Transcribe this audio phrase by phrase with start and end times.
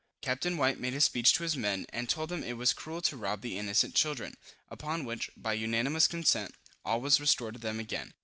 [0.23, 3.15] Captain White made a speech to his men, and told them it was cruel to
[3.15, 4.33] rob the innocent children;
[4.67, 8.15] upon which, by unanimous consent, all was restored to them again.